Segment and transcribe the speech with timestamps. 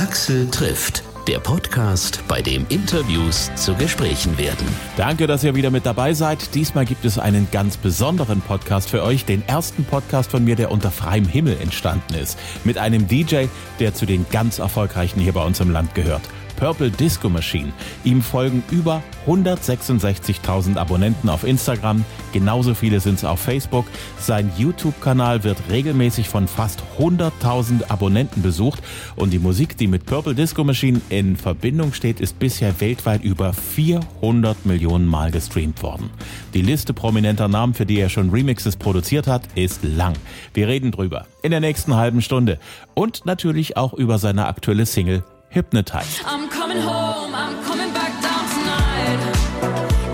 [0.00, 4.66] Axel trifft, der Podcast, bei dem Interviews zu Gesprächen werden.
[4.96, 6.54] Danke, dass ihr wieder mit dabei seid.
[6.54, 10.70] Diesmal gibt es einen ganz besonderen Podcast für euch, den ersten Podcast von mir, der
[10.70, 15.44] unter freiem Himmel entstanden ist, mit einem DJ, der zu den ganz erfolgreichen hier bei
[15.44, 16.22] uns im Land gehört.
[16.60, 17.72] Purple Disco Machine.
[18.04, 23.86] Ihm folgen über 166.000 Abonnenten auf Instagram, genauso viele sind es auf Facebook.
[24.18, 28.82] Sein YouTube-Kanal wird regelmäßig von fast 100.000 Abonnenten besucht
[29.16, 33.54] und die Musik, die mit Purple Disco Machine in Verbindung steht, ist bisher weltweit über
[33.54, 36.10] 400 Millionen Mal gestreamt worden.
[36.52, 40.12] Die Liste prominenter Namen, für die er schon Remixes produziert hat, ist lang.
[40.52, 42.58] Wir reden drüber in der nächsten halben Stunde
[42.92, 46.22] und natürlich auch über seine aktuelle Single Hypnotize.
[46.24, 49.20] I'm coming home, I'm coming back down tonight.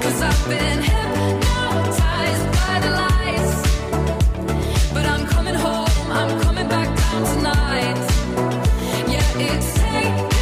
[0.03, 3.55] Cause I've been hypnotized by the lights.
[4.95, 7.99] But I'm coming home, I'm coming back down tonight.
[9.13, 10.36] Yeah, it's taken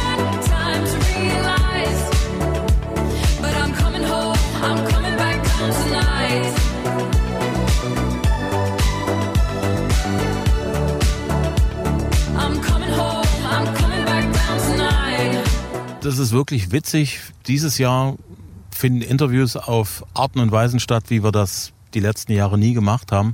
[16.05, 17.19] Das ist wirklich witzig.
[17.47, 18.15] Dieses Jahr
[18.69, 23.11] finden Interviews auf Arten und Weisen statt, wie wir das die letzten Jahre nie gemacht
[23.11, 23.33] haben.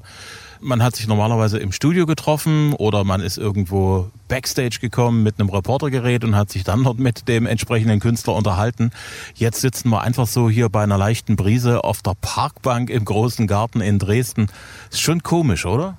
[0.61, 5.49] Man hat sich normalerweise im Studio getroffen oder man ist irgendwo backstage gekommen mit einem
[5.49, 8.91] Reportergerät und hat sich dann dort mit dem entsprechenden Künstler unterhalten.
[9.35, 13.47] Jetzt sitzen wir einfach so hier bei einer leichten Brise auf der Parkbank im großen
[13.47, 14.47] Garten in Dresden.
[14.89, 15.97] Ist schon komisch, oder?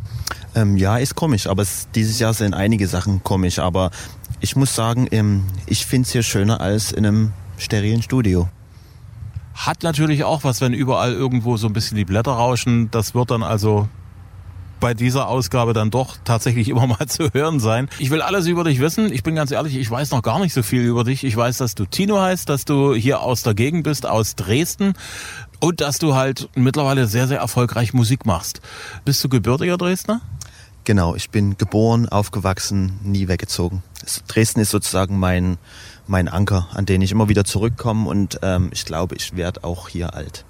[0.55, 3.59] Ähm, ja, ist komisch, aber es, dieses Jahr sind einige Sachen komisch.
[3.59, 3.91] Aber
[4.43, 8.49] ich muss sagen, ähm, ich finde es hier schöner als in einem sterilen Studio.
[9.55, 12.91] Hat natürlich auch was, wenn überall irgendwo so ein bisschen die Blätter rauschen.
[12.91, 13.89] Das wird dann also
[14.81, 17.89] bei dieser Ausgabe dann doch tatsächlich immer mal zu hören sein.
[18.01, 19.13] Ich will alles über dich wissen.
[19.13, 21.23] Ich bin ganz ehrlich, ich weiß noch gar nicht so viel über dich.
[21.23, 24.95] Ich weiß, dass du Tino heißt, dass du hier aus der Gegend bist, aus Dresden
[25.61, 28.61] und dass du halt mittlerweile sehr, sehr erfolgreich Musik machst.
[29.05, 30.21] Bist du gebürtiger Dresdner?
[30.85, 33.85] Genau, ich bin geboren, aufgewachsen, nie weggezogen.
[34.27, 35.59] Dresden ist sozusagen mein,
[36.09, 39.89] mein Anker, an den ich immer wieder zurückkomme und ähm, ich glaube, ich werde auch
[39.89, 40.45] hier alt.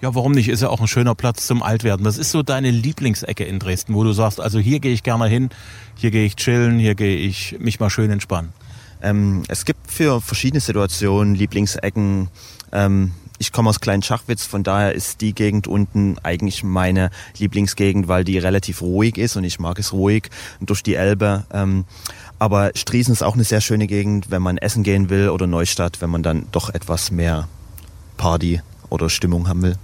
[0.00, 0.48] Ja, warum nicht?
[0.48, 2.04] Ist ja auch ein schöner Platz zum Altwerden.
[2.04, 5.28] Was ist so deine Lieblingsecke in Dresden, wo du sagst, also hier gehe ich gerne
[5.28, 5.50] hin,
[5.94, 8.52] hier gehe ich chillen, hier gehe ich mich mal schön entspannen?
[9.02, 12.28] Ähm, es gibt für verschiedene Situationen Lieblingsecken.
[12.72, 13.12] Ähm,
[13.44, 18.24] ich komme aus Klein Schachwitz, von daher ist die Gegend unten eigentlich meine Lieblingsgegend, weil
[18.24, 21.44] die relativ ruhig ist und ich mag es ruhig durch die Elbe.
[21.52, 21.84] Ähm,
[22.38, 26.00] aber Striesen ist auch eine sehr schöne Gegend, wenn man essen gehen will oder Neustadt,
[26.00, 27.46] wenn man dann doch etwas mehr
[28.16, 29.76] Party oder Stimmung haben will.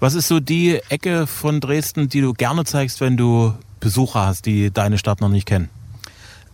[0.00, 4.46] Was ist so die Ecke von Dresden, die du gerne zeigst, wenn du Besucher hast,
[4.46, 5.68] die deine Stadt noch nicht kennen?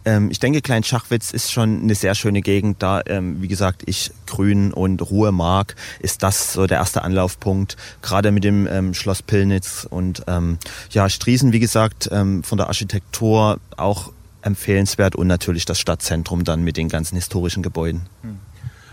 [0.09, 2.83] Ähm, ich denke, Klein Schachwitz ist schon eine sehr schöne Gegend.
[2.83, 7.77] Da, ähm, wie gesagt, ich Grün und Ruhe mag, ist das so der erste Anlaufpunkt.
[8.01, 10.57] Gerade mit dem ähm, Schloss Pillnitz und ähm,
[10.93, 14.11] ja, Striesen, wie gesagt, ähm, von der Architektur auch
[14.41, 18.07] empfehlenswert und natürlich das Stadtzentrum dann mit den ganzen historischen Gebäuden.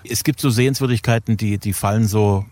[0.03, 2.45] Es gibt so Sehenswürdigkeiten, die, die fallen so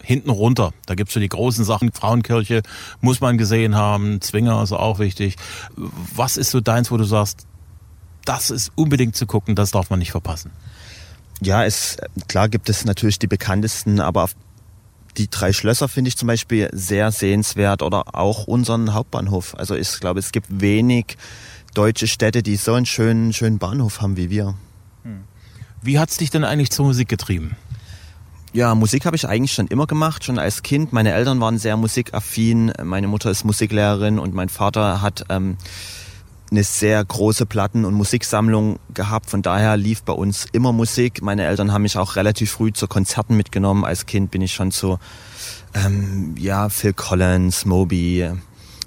[0.00, 0.72] hinten runter.
[0.86, 1.90] Da gibt's so die großen Sachen.
[1.90, 2.62] Frauenkirche
[3.00, 4.20] muss man gesehen haben.
[4.20, 5.34] Zwinger ist auch wichtig.
[5.74, 7.46] Was ist so deins, wo du sagst,
[8.28, 10.50] das ist unbedingt zu gucken, das darf man nicht verpassen?
[11.40, 11.96] Ja, es,
[12.28, 14.28] klar gibt es natürlich die bekanntesten, aber
[15.16, 19.54] die drei Schlösser finde ich zum Beispiel sehr sehenswert oder auch unseren Hauptbahnhof.
[19.56, 21.16] Also ich glaube, es gibt wenig
[21.74, 24.54] deutsche Städte, die so einen schönen, schönen Bahnhof haben wie wir.
[25.82, 27.56] Wie hat's dich denn eigentlich zur Musik getrieben?
[28.52, 30.92] Ja, Musik habe ich eigentlich schon immer gemacht, schon als Kind.
[30.92, 32.72] Meine Eltern waren sehr musikaffin.
[32.82, 35.58] Meine Mutter ist Musiklehrerin und mein Vater hat ähm,
[36.50, 39.30] eine sehr große Platten- und Musiksammlung gehabt.
[39.30, 41.22] Von daher lief bei uns immer Musik.
[41.22, 43.84] Meine Eltern haben mich auch relativ früh zu Konzerten mitgenommen.
[43.84, 44.98] Als Kind bin ich schon zu
[45.74, 48.30] ähm, ja, Phil Collins, Moby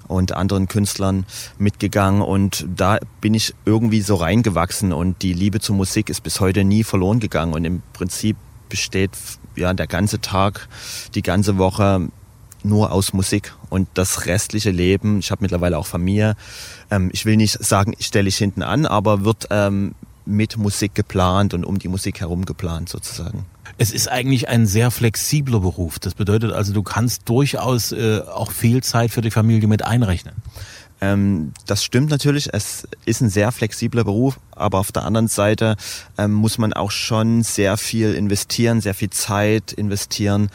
[0.08, 1.24] und anderen Künstlern
[1.58, 6.40] mitgegangen und da bin ich irgendwie so reingewachsen und die Liebe zur Musik ist bis
[6.40, 8.36] heute nie verloren gegangen und im Prinzip
[8.68, 9.12] besteht
[9.54, 10.68] ja der ganze Tag,
[11.14, 12.08] die ganze Woche
[12.64, 16.36] nur aus Musik und das restliche Leben, ich habe mittlerweile auch Familie,
[16.90, 19.94] ähm, ich will nicht sagen, ich stelle ich hinten an, aber wird ähm,
[20.26, 23.46] mit Musik geplant und um die Musik herum geplant sozusagen.
[23.78, 25.98] Es ist eigentlich ein sehr flexibler Beruf.
[25.98, 30.34] Das bedeutet also, du kannst durchaus äh, auch viel Zeit für die Familie mit einrechnen.
[31.00, 32.52] Ähm, das stimmt natürlich.
[32.52, 35.76] Es ist ein sehr flexibler Beruf, aber auf der anderen Seite
[36.18, 40.50] ähm, muss man auch schon sehr viel investieren, sehr viel Zeit investieren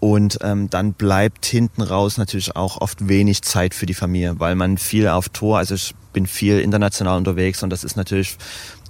[0.00, 4.54] Und ähm, dann bleibt hinten raus natürlich auch oft wenig Zeit für die Familie, weil
[4.54, 8.38] man viel auf Tour, also ich bin viel international unterwegs und das ist natürlich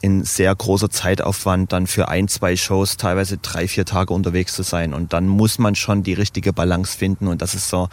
[0.03, 4.63] in sehr großer Zeitaufwand, dann für ein, zwei Shows teilweise drei, vier Tage unterwegs zu
[4.63, 4.95] sein.
[4.95, 7.29] Und dann muss man schon die richtige Balance finden.
[7.29, 7.89] Und das ist so,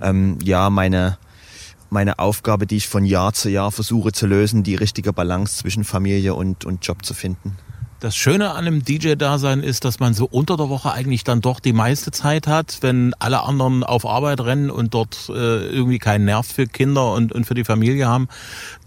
[0.00, 1.18] ähm, ja, meine,
[1.88, 5.82] meine Aufgabe, die ich von Jahr zu Jahr versuche zu lösen, die richtige Balance zwischen
[5.82, 7.56] Familie und, und Job zu finden.
[8.00, 11.60] Das Schöne an einem DJ-Dasein ist, dass man so unter der Woche eigentlich dann doch
[11.60, 16.24] die meiste Zeit hat, wenn alle anderen auf Arbeit rennen und dort äh, irgendwie keinen
[16.24, 18.28] Nerv für Kinder und, und für die Familie haben.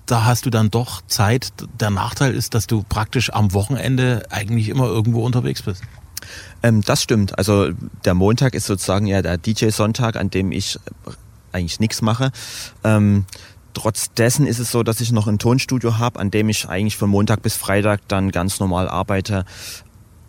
[0.08, 1.54] Da hast du dann doch Zeit.
[1.80, 5.84] Der Nachteil ist, dass du praktisch am Wochenende eigentlich immer irgendwo unterwegs bist.
[6.64, 7.38] Ähm, das stimmt.
[7.38, 7.70] Also
[8.06, 10.80] der Montag ist sozusagen ja der DJ-Sonntag, an dem ich
[11.52, 12.32] eigentlich nichts mache.
[12.84, 13.26] Ähm,
[13.74, 16.98] Trotz dessen ist es so, dass ich noch ein Tonstudio habe, an dem ich eigentlich
[16.98, 19.46] von Montag bis Freitag dann ganz normal arbeite.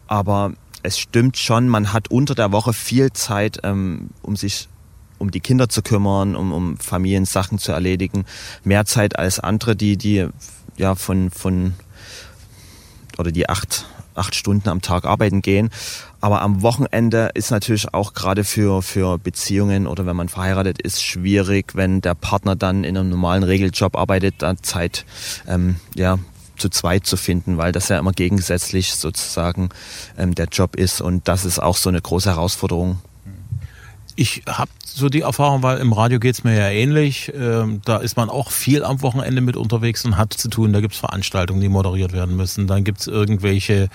[0.06, 0.52] Aber
[0.82, 4.68] es stimmt schon, man hat unter der Woche viel Zeit, ähm, um sich
[5.18, 8.24] um die Kinder zu kümmern, um, um Familiensachen zu erledigen.
[8.64, 10.26] Mehr Zeit als andere, die, die
[10.76, 11.74] ja von, von
[13.16, 15.70] oder die acht acht Stunden am Tag arbeiten gehen.
[16.24, 21.02] Aber am Wochenende ist natürlich auch gerade für, für Beziehungen oder wenn man verheiratet ist,
[21.02, 25.04] schwierig, wenn der Partner dann in einem normalen Regeljob arbeitet, da Zeit
[25.46, 26.18] ähm, ja,
[26.56, 29.68] zu zweit zu finden, weil das ja immer gegensätzlich sozusagen
[30.16, 31.02] ähm, der Job ist.
[31.02, 33.00] Und das ist auch so eine große Herausforderung.
[34.16, 37.34] Ich habe so die Erfahrung, weil im Radio geht's mir ja ähnlich.
[37.34, 40.72] Ähm, da ist man auch viel am Wochenende mit unterwegs und hat zu tun.
[40.72, 42.66] Da gibt's Veranstaltungen, die moderiert werden müssen.
[42.66, 43.90] Dann gibt's irgendwelche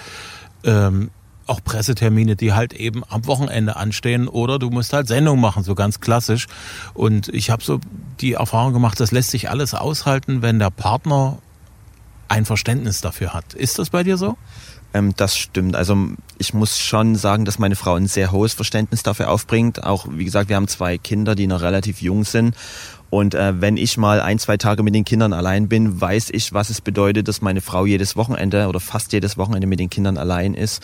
[0.63, 1.09] ähm,
[1.50, 4.28] auch Pressetermine, die halt eben am Wochenende anstehen.
[4.28, 6.48] Oder du musst halt Sendungen machen, so ganz klassisch.
[6.94, 7.80] Und ich habe so
[8.22, 11.38] die Erfahrung gemacht, das lässt sich alles aushalten, wenn der Partner
[12.28, 13.54] ein Verständnis dafür hat.
[13.54, 14.38] Ist das bei dir so?
[14.94, 15.75] Ähm, das stimmt.
[15.75, 15.98] Also
[16.38, 19.84] ich muss schon sagen, dass meine Frau ein sehr hohes Verständnis dafür aufbringt.
[19.84, 22.56] Auch wie gesagt, wir haben zwei Kinder, die noch relativ jung sind.
[23.10, 26.54] Und äh, wenn ich mal ein, zwei Tage mit den Kindern allein bin, weiß ich,
[26.54, 30.18] was es bedeutet, dass meine Frau jedes Wochenende oder fast jedes Wochenende mit den Kindern
[30.18, 30.84] allein ist.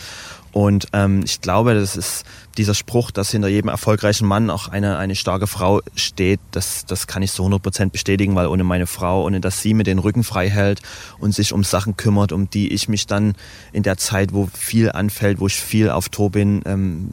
[0.56, 2.24] Und ähm, ich glaube, das ist
[2.58, 7.08] dieser Spruch, dass hinter jedem erfolgreichen Mann auch eine, eine starke Frau steht, das, das
[7.08, 10.00] kann ich so 100 Prozent bestätigen, weil ohne meine Frau, ohne dass sie mir den
[10.00, 10.82] Rücken frei hält
[11.20, 13.36] und sich um Sachen kümmert, um die ich mich dann
[13.74, 17.12] in der Zeit, wo viel anfällt, wo ich viel auf Tour bin, ähm,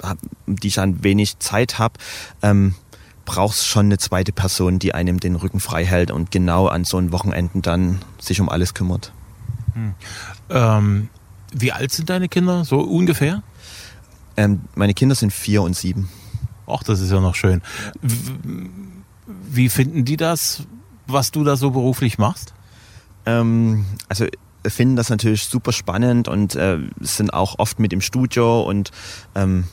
[0.00, 1.94] hab, die ich dann wenig Zeit habe,
[2.40, 2.76] ähm,
[3.24, 6.98] brauchst schon eine zweite Person, die einem den Rücken frei hält und genau an so
[6.98, 9.12] einem Wochenenden dann sich um alles kümmert.
[9.72, 9.94] Hm.
[10.50, 11.08] Ähm
[11.54, 13.42] wie alt sind deine Kinder, so ungefähr?
[14.36, 16.08] Ähm, meine Kinder sind vier und sieben.
[16.66, 17.62] Ach, das ist ja noch schön.
[19.50, 20.64] Wie finden die das,
[21.06, 22.54] was du da so beruflich machst?
[23.26, 24.26] Ähm, also
[24.66, 28.90] finden das natürlich super spannend und äh, sind auch oft mit im Studio und
[29.34, 29.64] ähm,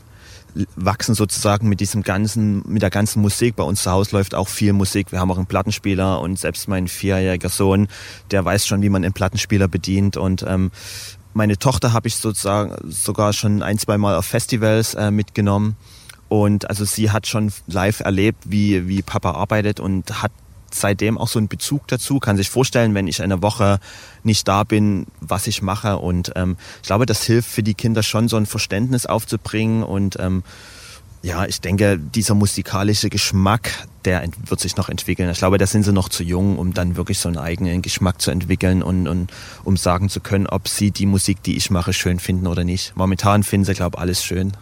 [0.76, 3.56] wachsen sozusagen mit diesem ganzen, mit der ganzen Musik.
[3.56, 5.12] Bei uns zu Hause läuft auch viel Musik.
[5.12, 7.88] Wir haben auch einen Plattenspieler und selbst mein vierjähriger Sohn,
[8.32, 10.72] der weiß schon, wie man einen Plattenspieler bedient und ähm,
[11.34, 15.76] meine Tochter habe ich sozusagen sogar schon ein, zwei Mal auf Festivals äh, mitgenommen.
[16.30, 20.32] Und also sie hat schon live erlebt, wie, wie Papa arbeitet und hat
[20.74, 23.80] seitdem auch so einen Bezug dazu, kann sich vorstellen, wenn ich eine Woche
[24.24, 25.98] nicht da bin, was ich mache.
[25.98, 30.18] Und ähm, ich glaube, das hilft für die Kinder schon, so ein Verständnis aufzubringen und
[30.20, 30.44] ähm,
[31.24, 35.30] ja, ich denke, dieser musikalische Geschmack, der wird sich noch entwickeln.
[35.30, 38.22] Ich glaube, da sind sie noch zu jung, um dann wirklich so einen eigenen Geschmack
[38.22, 39.32] zu entwickeln und, und
[39.64, 42.96] um sagen zu können, ob sie die Musik, die ich mache, schön finden oder nicht.
[42.96, 44.54] Momentan finden sie, glaube ich, alles schön.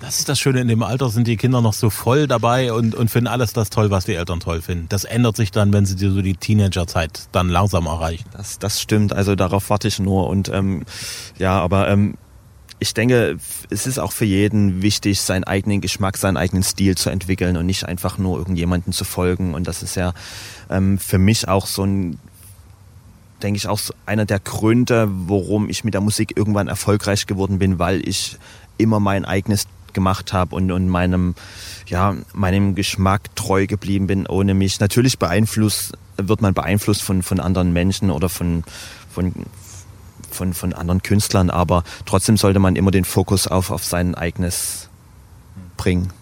[0.00, 2.94] Das ist das Schöne, in dem Alter sind die Kinder noch so voll dabei und,
[2.94, 4.86] und finden alles das toll, was die Eltern toll finden.
[4.90, 8.26] Das ändert sich dann, wenn sie so die Teenagerzeit dann langsam erreichen.
[8.32, 10.28] Das, das stimmt, also darauf warte ich nur.
[10.28, 10.84] Und ähm,
[11.38, 12.16] ja, aber ähm,
[12.84, 13.38] ich denke,
[13.70, 17.64] es ist auch für jeden wichtig, seinen eigenen Geschmack, seinen eigenen Stil zu entwickeln und
[17.64, 19.54] nicht einfach nur irgendjemanden zu folgen.
[19.54, 20.12] Und das ist ja
[20.68, 22.18] ähm, für mich auch so ein,
[23.42, 27.78] denke ich, auch einer der Gründe, warum ich mit der Musik irgendwann erfolgreich geworden bin,
[27.78, 28.36] weil ich
[28.76, 31.34] immer mein eigenes gemacht habe und, und meinem,
[31.86, 34.78] ja, meinem Geschmack treu geblieben bin, ohne mich.
[34.78, 38.62] Natürlich beeinflusst, wird man beeinflusst von, von anderen Menschen oder von,
[39.10, 39.32] von,
[40.34, 44.88] von, von anderen Künstlern, aber trotzdem sollte man immer den Fokus auf, auf sein eigenes
[45.76, 46.12] bringen.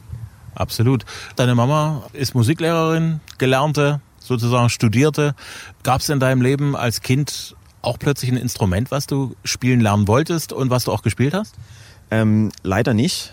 [0.54, 1.04] Absolut.
[1.36, 5.34] Deine Mama ist Musiklehrerin, gelernte, sozusagen studierte.
[5.82, 10.06] Gab es in deinem Leben als Kind auch plötzlich ein Instrument, was du spielen lernen
[10.06, 11.54] wolltest und was du auch gespielt hast?
[12.10, 13.32] Ähm, leider nicht.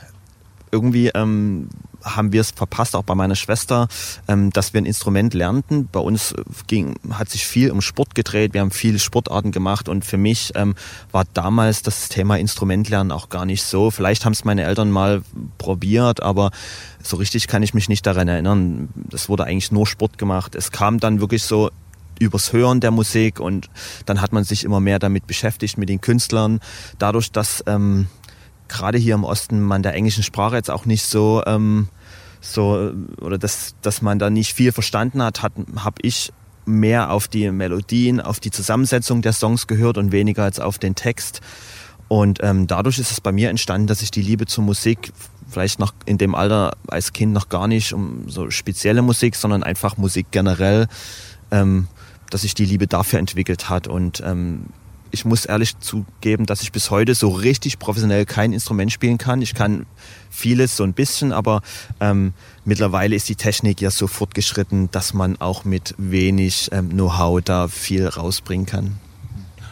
[0.71, 1.69] Irgendwie ähm,
[2.03, 3.88] haben wir es verpasst, auch bei meiner Schwester,
[4.27, 5.88] ähm, dass wir ein Instrument lernten.
[5.91, 6.34] Bei uns
[6.68, 8.53] ging, hat sich viel um Sport gedreht.
[8.53, 10.75] Wir haben viele Sportarten gemacht und für mich ähm,
[11.12, 13.91] war damals das Thema Instrumentlernen auch gar nicht so.
[13.91, 15.22] Vielleicht haben es meine Eltern mal
[15.58, 16.51] probiert, aber
[17.01, 18.89] so richtig kann ich mich nicht daran erinnern.
[19.13, 20.56] Es wurde eigentlich nur Sport gemacht.
[20.56, 21.70] Es kam dann wirklich so
[22.20, 23.70] übers Hören der Musik und
[24.06, 26.60] dann hat man sich immer mehr damit beschäftigt, mit den Künstlern.
[26.98, 28.08] Dadurch, dass ähm,
[28.69, 31.89] gerade hier im Osten man der englischen Sprache jetzt auch nicht so, ähm,
[32.41, 36.31] so oder dass, dass man da nicht viel verstanden hat, hat habe ich
[36.65, 40.95] mehr auf die Melodien, auf die Zusammensetzung der Songs gehört und weniger als auf den
[40.95, 41.41] Text.
[42.07, 45.11] Und ähm, dadurch ist es bei mir entstanden, dass ich die Liebe zur Musik
[45.49, 49.63] vielleicht noch in dem Alter als Kind noch gar nicht um so spezielle Musik, sondern
[49.63, 50.88] einfach Musik generell,
[51.51, 51.88] ähm,
[52.29, 53.88] dass sich die Liebe dafür entwickelt hat.
[53.88, 54.65] Und ähm,
[55.12, 59.42] ich muss ehrlich zugeben, dass ich bis heute so richtig professionell kein Instrument spielen kann.
[59.42, 59.86] Ich kann
[60.30, 61.62] vieles so ein bisschen, aber
[62.00, 62.34] ähm,
[62.66, 67.68] mittlerweile ist die Technik ja so fortgeschritten, dass man auch mit wenig ähm, Know-how da
[67.68, 68.98] viel rausbringen kann.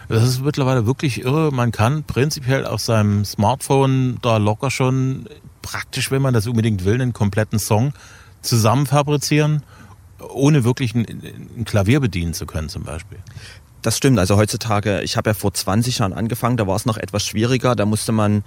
[0.10, 1.52] Das ist mittlerweile wirklich irre.
[1.52, 5.28] Man kann prinzipiell auf seinem Smartphone da locker schon
[5.62, 7.94] praktisch, wenn man das unbedingt will, einen kompletten Song
[8.42, 9.64] zusammen fabrizieren,
[10.30, 11.06] ohne wirklich ein,
[11.58, 13.18] ein Klavier bedienen zu können zum Beispiel.
[13.82, 14.20] Das stimmt.
[14.20, 17.76] Also heutzutage, ich habe ja vor 20 Jahren angefangen, da war es noch etwas schwieriger.
[17.76, 18.44] Da musste man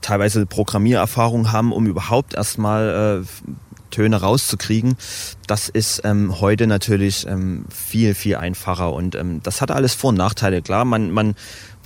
[0.00, 3.50] teilweise Programmiererfahrung haben, um überhaupt erstmal äh,
[3.90, 4.96] Töne rauszukriegen.
[5.46, 10.08] Das ist ähm, heute natürlich ähm, viel, viel einfacher und ähm, das hat alles Vor-
[10.08, 10.62] und Nachteile.
[10.62, 11.36] Klar, man, man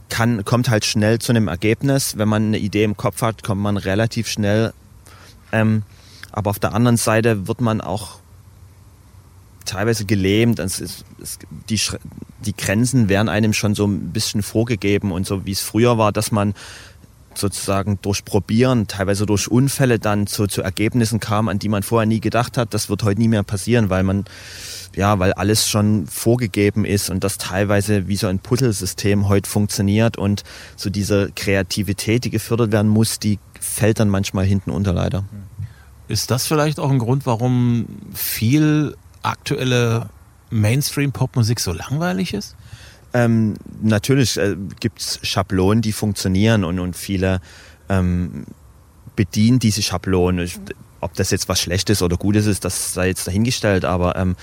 [0.09, 2.17] kann, kommt halt schnell zu einem Ergebnis.
[2.17, 4.73] Wenn man eine Idee im Kopf hat, kommt man relativ schnell.
[5.53, 5.83] Ähm,
[6.33, 8.21] aber auf der anderen Seite wird man auch
[9.67, 10.59] teilweise gelähmt.
[10.59, 11.81] Es ist, es, die,
[12.45, 16.13] die Grenzen werden einem schon so ein bisschen vorgegeben und so wie es früher war,
[16.13, 16.55] dass man
[17.39, 22.07] sozusagen durch Probieren, teilweise durch Unfälle dann zu, zu Ergebnissen kam, an die man vorher
[22.07, 22.75] nie gedacht hat.
[22.75, 24.25] Das wird heute nie mehr passieren, weil man,
[24.95, 30.17] ja, weil alles schon vorgegeben ist und das teilweise wie so ein Puzzlesystem heute funktioniert
[30.17, 30.45] und
[30.77, 35.25] so diese Kreativität, die gefördert werden muss, die fällt dann manchmal hinten unter leider.
[36.09, 38.97] Ist das vielleicht auch ein Grund, warum viel
[39.27, 40.09] aktuelle
[40.51, 42.57] Mainstream-Popmusik so langweilig ist?
[43.13, 47.41] Ähm, natürlich äh, gibt es Schablonen, die funktionieren und, und viele
[47.89, 48.45] ähm,
[49.15, 50.45] bedienen diese Schablonen.
[50.45, 50.59] Ich,
[51.01, 54.37] ob das jetzt was Schlechtes oder Gutes ist, das sei jetzt dahingestellt, aber ähm,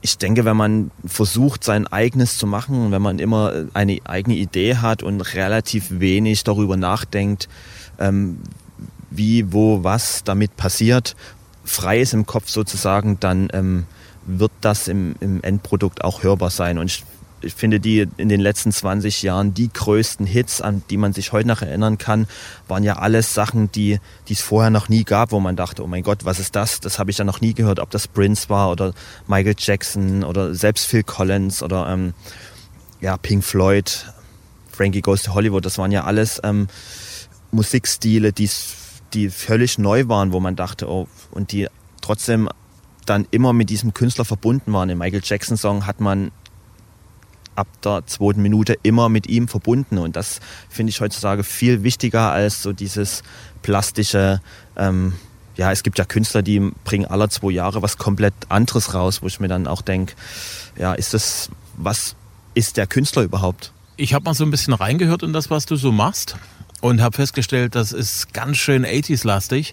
[0.00, 4.76] ich denke, wenn man versucht, sein eigenes zu machen, wenn man immer eine eigene Idee
[4.76, 7.48] hat und relativ wenig darüber nachdenkt,
[7.98, 8.38] ähm,
[9.10, 11.14] wie, wo, was damit passiert,
[11.64, 13.86] frei ist im Kopf sozusagen, dann ähm,
[14.24, 16.78] wird das im, im Endprodukt auch hörbar sein.
[16.78, 17.04] Und ich,
[17.40, 21.32] ich finde, die in den letzten 20 Jahren die größten Hits, an die man sich
[21.32, 22.26] heute noch erinnern kann,
[22.68, 26.02] waren ja alles Sachen, die es vorher noch nie gab, wo man dachte, oh mein
[26.02, 26.80] Gott, was ist das?
[26.80, 28.94] Das habe ich ja noch nie gehört, ob das Prince war oder
[29.26, 32.14] Michael Jackson oder selbst Phil Collins oder ähm,
[33.00, 34.06] ja, Pink Floyd,
[34.70, 35.66] Frankie Goes to Hollywood.
[35.66, 36.68] Das waren ja alles ähm,
[37.50, 38.48] Musikstile, die
[39.14, 41.68] die völlig neu waren, wo man dachte, oh, und die
[42.00, 42.48] trotzdem
[43.06, 44.88] dann immer mit diesem Künstler verbunden waren.
[44.90, 46.30] Im Michael Jackson Song hat man
[47.54, 50.40] ab der zweiten Minute immer mit ihm verbunden und das
[50.70, 53.22] finde ich heutzutage viel wichtiger als so dieses
[53.60, 54.40] plastische.
[54.76, 55.12] Ähm,
[55.56, 59.26] ja, es gibt ja Künstler, die bringen alle zwei Jahre was komplett anderes raus, wo
[59.26, 60.14] ich mir dann auch denke,
[60.78, 62.16] ja, ist das, was
[62.54, 63.72] ist der Künstler überhaupt?
[63.98, 66.36] Ich habe mal so ein bisschen reingehört in das, was du so machst
[66.82, 69.72] und habe festgestellt, das ist ganz schön 80s-lastig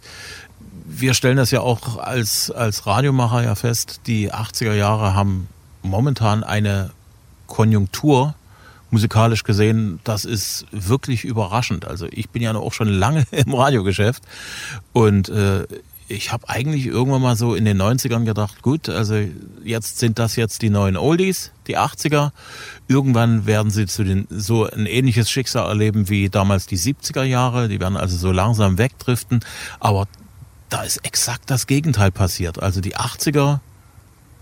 [0.89, 5.47] wir stellen das ja auch als, als Radiomacher ja fest, die 80er Jahre haben
[5.83, 6.91] momentan eine
[7.47, 8.35] Konjunktur,
[8.89, 11.85] musikalisch gesehen, das ist wirklich überraschend.
[11.85, 14.23] Also ich bin ja auch schon lange im Radiogeschäft
[14.93, 15.67] und äh,
[16.09, 19.15] ich habe eigentlich irgendwann mal so in den 90ern gedacht, gut, also
[19.63, 22.31] jetzt sind das jetzt die neuen Oldies, die 80er.
[22.87, 27.69] Irgendwann werden sie zu den so ein ähnliches Schicksal erleben wie damals die 70er Jahre.
[27.69, 29.41] Die werden also so langsam wegdriften.
[29.79, 30.07] Aber
[30.69, 32.61] da ist exakt das Gegenteil passiert.
[32.61, 33.59] Also die 80er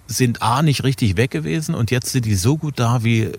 [0.07, 3.33] sind A nicht richtig weg gewesen und jetzt sind die so gut da wie,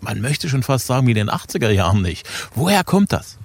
[0.00, 2.24] man möchte schon fast sagen, wie in den 80er Jahren nicht.
[2.54, 3.36] Woher kommt das?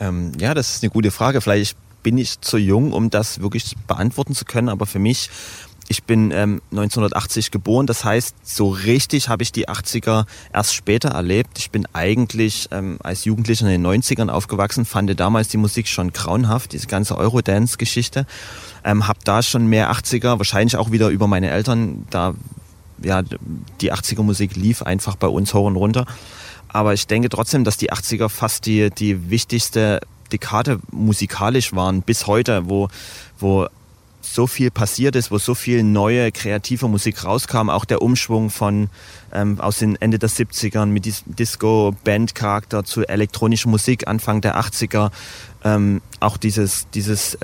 [0.00, 1.40] Ähm, ja, das ist eine gute Frage.
[1.40, 5.30] Vielleicht bin ich zu jung, um das wirklich beantworten zu können, aber für mich
[5.90, 11.10] ich bin ähm, 1980 geboren, das heißt, so richtig habe ich die 80er erst später
[11.10, 11.58] erlebt.
[11.58, 16.12] Ich bin eigentlich ähm, als Jugendlicher in den 90ern aufgewachsen, fand damals die Musik schon
[16.12, 18.26] grauenhaft, diese ganze Eurodance-Geschichte.
[18.84, 22.34] Ähm, habe da schon mehr 80er, wahrscheinlich auch wieder über meine Eltern, da
[23.02, 23.22] ja
[23.80, 26.04] die 80er Musik lief einfach bei uns hoch und runter.
[26.68, 30.00] Aber ich denke trotzdem, dass die 80er fast die, die wichtigste
[30.32, 32.88] Dekade musikalisch waren, bis heute, wo,
[33.38, 33.68] wo
[34.20, 38.90] so viel passiert ist, wo so viel neue kreative Musik rauskam, auch der Umschwung von
[39.32, 45.10] ähm, aus den Ende der 70ern mit diesem Disco-Band-Charakter zu elektronischer Musik Anfang der 80er,
[45.64, 47.38] ähm, auch dieses, dieses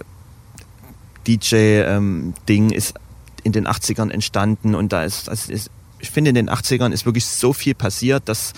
[1.26, 2.34] DJ-Ding
[2.70, 2.94] ähm, ist
[3.42, 7.06] in den 80ern entstanden und da ist, das ist ich finde, in den 80ern ist
[7.06, 8.52] wirklich so viel passiert, dass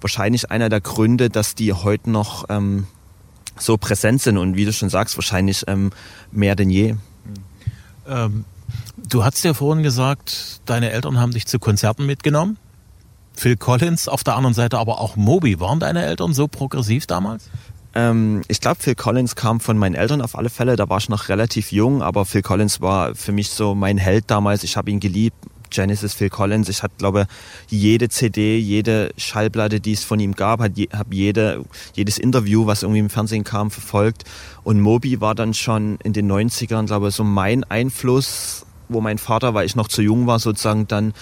[0.00, 2.86] wahrscheinlich einer der Gründe, dass die heute noch ähm,
[3.58, 5.90] so präsent sind und wie du schon sagst, wahrscheinlich ähm,
[6.32, 6.96] mehr denn je.
[8.06, 8.44] Ähm,
[9.08, 12.58] du hast ja vorhin gesagt, deine Eltern haben dich zu Konzerten mitgenommen.
[13.34, 15.58] Phil Collins auf der anderen Seite, aber auch Moby.
[15.60, 17.50] Waren deine Eltern so progressiv damals?
[17.94, 20.76] Ähm, ich glaube, Phil Collins kam von meinen Eltern auf alle Fälle.
[20.76, 24.30] Da war ich noch relativ jung, aber Phil Collins war für mich so mein Held
[24.30, 24.64] damals.
[24.64, 25.36] Ich habe ihn geliebt.
[25.74, 26.68] Genesis, Phil Collins.
[26.68, 27.26] Ich hatte, glaube
[27.68, 30.74] jede CD, jede Schallplatte, die es von ihm gab, habe
[31.10, 31.64] jede,
[31.94, 34.24] jedes Interview, was irgendwie im Fernsehen kam, verfolgt.
[34.62, 39.18] Und Moby war dann schon in den 90ern, glaube ich, so mein Einfluss, wo mein
[39.18, 41.12] Vater, weil ich noch zu jung war, sozusagen dann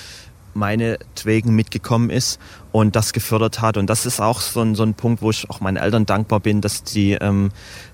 [0.55, 2.39] meinetwegen mitgekommen ist
[2.73, 3.77] und das gefördert hat.
[3.77, 6.41] Und das ist auch so ein, so ein Punkt, wo ich auch meinen Eltern dankbar
[6.41, 7.51] bin, dass die ähm,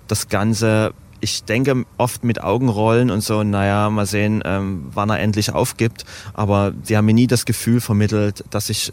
[0.07, 5.21] das Ganze, ich denke, oft mit Augenrollen und so, naja, mal sehen, ähm, wann er
[5.21, 6.05] endlich aufgibt.
[6.35, 8.93] Aber sie haben mir nie das Gefühl vermittelt, dass ich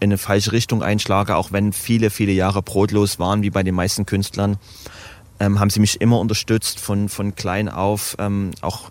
[0.00, 3.74] in eine falsche Richtung einschlage, auch wenn viele, viele Jahre brotlos waren, wie bei den
[3.74, 4.56] meisten Künstlern.
[5.40, 8.90] Ähm, haben sie mich immer unterstützt von, von klein auf, ähm, auch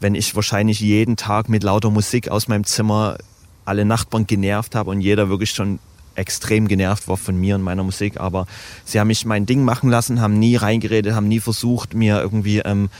[0.00, 3.18] wenn ich wahrscheinlich jeden Tag mit lauter Musik aus meinem Zimmer
[3.64, 5.78] alle Nachbarn genervt habe und jeder wirklich schon
[6.18, 8.20] extrem genervt war von mir und meiner Musik.
[8.20, 8.46] Aber
[8.84, 12.58] sie haben mich mein Ding machen lassen, haben nie reingeredet, haben nie versucht, mir irgendwie
[12.58, 12.90] ähm,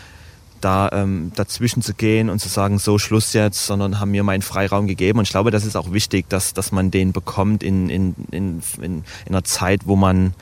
[0.61, 4.43] da ähm, dazwischen zu gehen und zu sagen, so Schluss jetzt, sondern haben mir meinen
[4.43, 5.19] Freiraum gegeben.
[5.19, 8.63] Und ich glaube, das ist auch wichtig, dass, dass man den bekommt in, in, in,
[8.81, 10.35] in, in einer Zeit, wo man,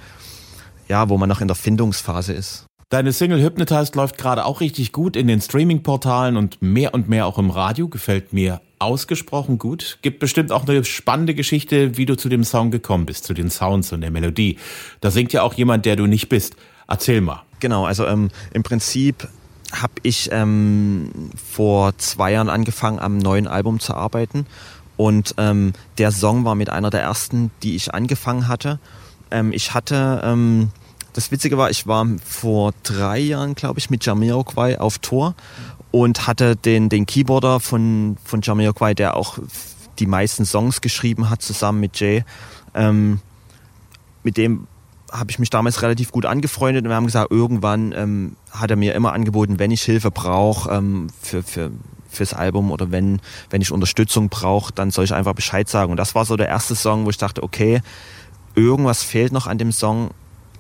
[0.89, 2.66] ja, wo man noch in der Findungsphase ist.
[2.89, 7.27] Deine Single Hypnotized läuft gerade auch richtig gut in den Streaming-Portalen und mehr und mehr
[7.27, 7.89] auch im Radio.
[7.89, 9.99] Gefällt mir ausgesprochen gut.
[10.03, 13.51] Gibt bestimmt auch eine spannende Geschichte, wie du zu dem Song gekommen bist, zu den
[13.51, 14.59] Sounds und der Melodie.
[15.01, 16.55] Da singt ja auch jemand, der du nicht bist.
[16.87, 17.43] Erzähl mal.
[17.59, 19.27] Genau, also ähm, im Prinzip
[19.73, 24.47] habe ich ähm, vor zwei Jahren angefangen, am neuen Album zu arbeiten.
[24.97, 28.79] Und ähm, der Song war mit einer der ersten, die ich angefangen hatte.
[29.33, 30.71] Ähm, ich hatte ähm,
[31.17, 35.35] das Witzige war, ich war vor drei Jahren, glaube ich, mit Jamiroquai auf Tour
[35.91, 39.39] und hatte den, den Keyboarder von, von Jamiroquai, der auch
[39.99, 42.23] die meisten Songs geschrieben hat, zusammen mit Jay.
[42.75, 43.21] Ähm,
[44.25, 44.67] mit dem
[45.11, 48.77] habe ich mich damals relativ gut angefreundet und wir haben gesagt, irgendwann ähm, hat er
[48.77, 51.71] mir immer angeboten, wenn ich Hilfe brauche ähm, für, für,
[52.11, 55.93] fürs Album oder wenn, wenn ich Unterstützung brauche, dann soll ich einfach Bescheid sagen.
[55.93, 57.81] Und das war so der erste Song, wo ich dachte, okay,
[58.55, 60.11] irgendwas fehlt noch an dem Song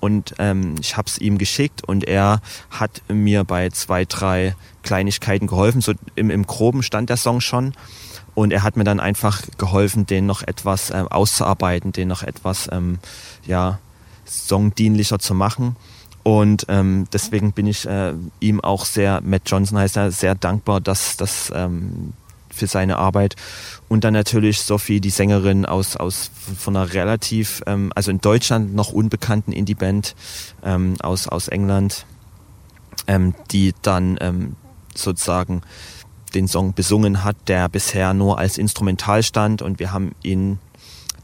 [0.00, 5.46] und ähm, ich habe es ihm geschickt und er hat mir bei zwei, drei Kleinigkeiten
[5.46, 5.80] geholfen.
[5.80, 7.74] So im, im Groben stand der Song schon.
[8.34, 12.68] Und er hat mir dann einfach geholfen, den noch etwas äh, auszuarbeiten, den noch etwas
[12.70, 12.98] ähm,
[13.46, 13.78] ja,
[14.26, 15.76] songdienlicher zu machen.
[16.22, 20.80] Und ähm, deswegen bin ich äh, ihm auch sehr, Matt Johnson heißt er, sehr dankbar,
[20.80, 22.12] dass das ähm,
[22.56, 23.36] für seine Arbeit.
[23.88, 28.74] Und dann natürlich Sophie, die Sängerin aus, aus von einer relativ, ähm, also in Deutschland
[28.74, 30.14] noch unbekannten Indie-Band
[30.64, 32.06] ähm, aus, aus England,
[33.06, 34.56] ähm, die dann ähm,
[34.94, 35.62] sozusagen
[36.34, 40.58] den Song besungen hat, der bisher nur als Instrumental stand und wir haben ihn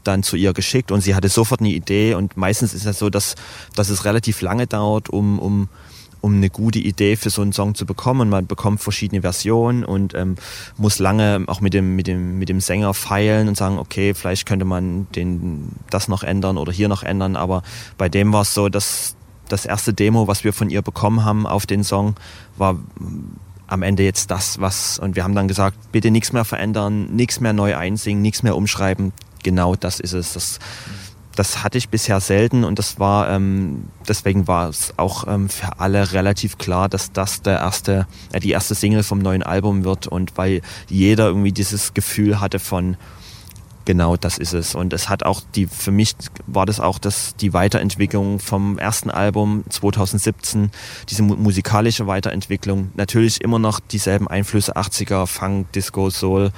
[0.03, 3.09] dann zu ihr geschickt und sie hatte sofort eine Idee und meistens ist es so,
[3.09, 3.35] dass,
[3.75, 5.69] dass es relativ lange dauert, um, um
[6.23, 8.29] um eine gute Idee für so einen Song zu bekommen.
[8.29, 10.35] Man bekommt verschiedene Versionen und ähm,
[10.77, 14.45] muss lange auch mit dem, mit, dem, mit dem Sänger feilen und sagen, okay, vielleicht
[14.45, 17.35] könnte man den, das noch ändern oder hier noch ändern.
[17.35, 17.61] Aber
[17.97, 19.17] bei dem war es so, dass
[19.49, 22.15] das erste Demo, was wir von ihr bekommen haben auf den Song,
[22.55, 22.79] war
[23.67, 27.41] am Ende jetzt das, was, und wir haben dann gesagt, bitte nichts mehr verändern, nichts
[27.41, 29.11] mehr neu einsingen, nichts mehr umschreiben.
[29.43, 30.33] Genau das ist es.
[30.33, 30.59] Das,
[31.35, 35.79] das hatte ich bisher selten und das war ähm, deswegen war es auch ähm, für
[35.79, 40.07] alle relativ klar, dass das der erste, äh, die erste Single vom neuen Album wird
[40.07, 42.97] und weil jeder irgendwie dieses Gefühl hatte von
[43.85, 44.75] genau das ist es.
[44.75, 46.15] Und es hat auch die für mich
[46.47, 50.71] war das auch das die Weiterentwicklung vom ersten Album 2017
[51.09, 52.91] diese mu musikalische Weiterentwicklung.
[52.95, 56.51] Natürlich immer noch dieselben Einflüsse 80er Funk Disco Soul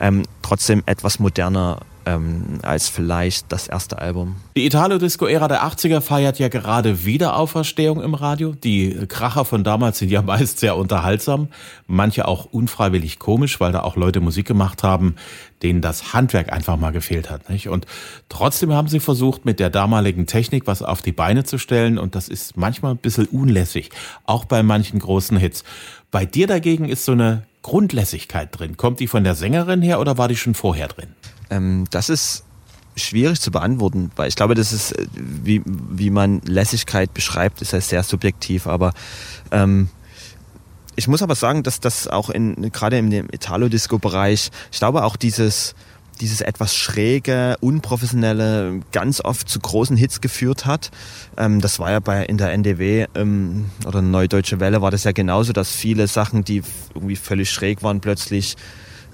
[0.00, 4.36] ähm, trotzdem etwas moderner ähm, als vielleicht das erste Album.
[4.56, 8.52] Die Italo-Disco-Ära der 80er feiert ja gerade wieder Auferstehung im Radio.
[8.52, 11.48] Die Kracher von damals sind ja meist sehr unterhaltsam,
[11.86, 15.16] manche auch unfreiwillig komisch, weil da auch Leute Musik gemacht haben,
[15.62, 17.48] denen das Handwerk einfach mal gefehlt hat.
[17.48, 17.68] Nicht?
[17.68, 17.86] Und
[18.28, 22.14] trotzdem haben sie versucht, mit der damaligen Technik was auf die Beine zu stellen und
[22.14, 23.90] das ist manchmal ein bisschen unlässig,
[24.24, 25.64] auch bei manchen großen Hits.
[26.10, 28.76] Bei dir dagegen ist so eine Grundlässigkeit drin.
[28.76, 31.08] Kommt die von der Sängerin her oder war die schon vorher drin?
[31.54, 32.44] Ähm, das ist
[32.96, 37.72] schwierig zu beantworten, weil ich glaube, das ist, äh, wie, wie man Lässigkeit beschreibt, ist
[37.72, 38.92] ja sehr subjektiv, aber
[39.50, 39.88] ähm,
[40.96, 45.16] ich muss aber sagen, dass das auch in, gerade in dem Italo-Disco-Bereich, ich glaube auch
[45.16, 45.74] dieses,
[46.20, 50.92] dieses etwas schräge, unprofessionelle ganz oft zu großen Hits geführt hat.
[51.36, 55.10] Ähm, das war ja bei in der NDW ähm, oder Neudeutsche Welle war das ja
[55.10, 56.62] genauso, dass viele Sachen, die
[56.94, 58.56] irgendwie völlig schräg waren, plötzlich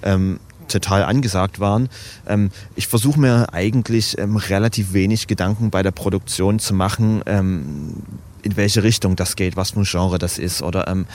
[0.03, 0.39] ähm,
[0.71, 1.89] total angesagt waren.
[2.27, 7.95] Ähm, ich versuche mir eigentlich ähm, relativ wenig Gedanken bei der Produktion zu machen, ähm,
[8.43, 11.07] in welche Richtung das geht, was für ein Genre das ist oder ähm,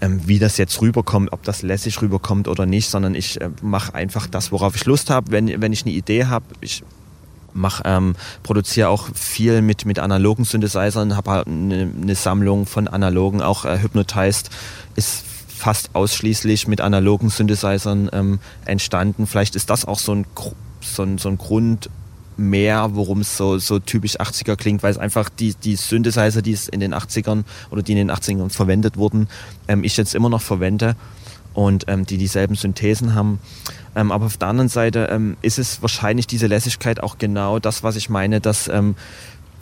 [0.00, 3.94] ähm, wie das jetzt rüberkommt, ob das lässig rüberkommt oder nicht, sondern ich äh, mache
[3.94, 5.30] einfach das, worauf ich Lust habe.
[5.30, 6.82] Wenn, wenn ich eine Idee habe, ich
[7.84, 13.42] ähm, produziere auch viel mit, mit analogen Synthesizern, habe halt eine, eine Sammlung von analogen,
[13.42, 14.50] auch äh, Hypnotized
[14.96, 15.24] ist
[15.64, 19.26] fast ausschließlich mit analogen Synthesizern ähm, entstanden.
[19.26, 20.26] Vielleicht ist das auch so ein,
[20.82, 21.88] so ein, so ein Grund
[22.36, 26.52] mehr, worum es so, so typisch 80er klingt, weil es einfach die, die Synthesizer, die
[26.52, 29.26] es in den 80ern oder die in den 80ern verwendet wurden,
[29.66, 30.96] ähm, ich jetzt immer noch verwende
[31.54, 33.38] und ähm, die dieselben Synthesen haben.
[33.96, 37.82] Ähm, aber auf der anderen Seite ähm, ist es wahrscheinlich diese Lässigkeit auch genau das,
[37.82, 38.96] was ich meine, dass ähm,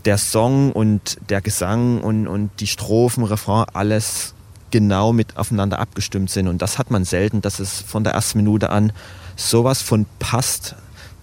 [0.04, 4.34] der Song und der Gesang und, und die Strophen, Refrain, alles
[4.72, 6.48] genau mit aufeinander abgestimmt sind.
[6.48, 8.92] Und das hat man selten, dass es von der ersten Minute an
[9.36, 10.74] sowas von passt,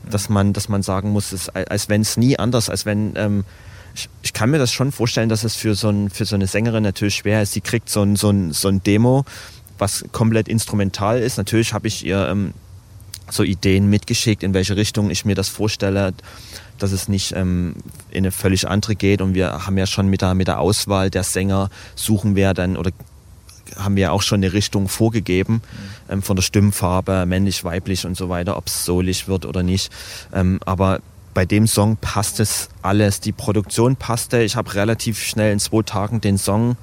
[0.09, 3.43] dass man, dass man sagen muss, es, als wenn es nie anders, als wenn ähm,
[3.93, 6.47] ich, ich, kann mir das schon vorstellen, dass es für so, ein, für so eine
[6.47, 7.51] Sängerin natürlich schwer ist.
[7.51, 9.25] Sie kriegt so ein, so ein, so ein Demo,
[9.77, 11.37] was komplett instrumental ist.
[11.37, 12.53] Natürlich habe ich ihr ähm,
[13.29, 16.13] so Ideen mitgeschickt, in welche Richtung ich mir das vorstelle,
[16.77, 17.75] dass es nicht ähm,
[18.09, 19.21] in eine völlig andere geht.
[19.21, 22.77] Und wir haben ja schon mit der, mit der Auswahl der Sänger suchen wir dann
[22.77, 22.91] oder
[23.79, 25.61] haben wir auch schon eine Richtung vorgegeben
[26.09, 29.91] ähm, von der Stimmfarbe, männlich, weiblich und so weiter, ob es solig wird oder nicht.
[30.33, 31.01] Ähm, aber
[31.33, 33.19] bei dem Song passt es alles.
[33.19, 34.41] Die Produktion passte.
[34.41, 36.75] Ich habe relativ schnell in zwei Tagen den Song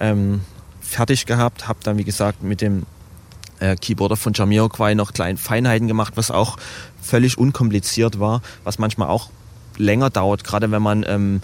[0.00, 0.42] ähm,
[0.80, 2.84] fertig gehabt, habe dann wie gesagt mit dem
[3.60, 6.56] äh, Keyboarder von Jamiroquai noch kleine Feinheiten gemacht, was auch
[7.00, 9.30] völlig unkompliziert war, was manchmal auch
[9.76, 11.42] länger dauert, gerade wenn man ähm,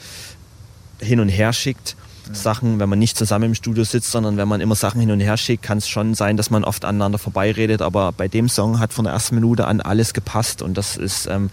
[1.00, 1.96] hin und her schickt
[2.32, 5.20] Sachen, wenn man nicht zusammen im Studio sitzt, sondern wenn man immer Sachen hin und
[5.20, 7.82] her schickt, kann es schon sein, dass man oft aneinander vorbeiredet.
[7.82, 11.26] Aber bei dem Song hat von der ersten Minute an alles gepasst und das ist
[11.26, 11.50] ähm,